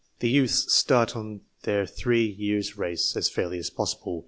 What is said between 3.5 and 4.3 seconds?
as possible.